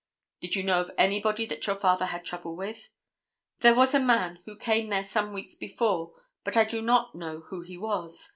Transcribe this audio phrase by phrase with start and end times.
[0.39, 2.89] "Did you know of anybody that your father had trouble with?"
[3.59, 7.41] "There was a man who came there some weeks before, but I do not know
[7.49, 8.29] who he was.